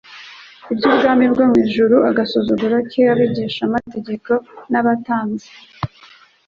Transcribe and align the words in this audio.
iby'ubwami 0.71 1.25
bwo 1.33 1.43
mu 1.49 1.55
ijuru. 1.65 1.95
Agasuzuguro 2.09 2.75
k'abigishamategeko 2.91 4.31
n'abatambyi 4.71 5.49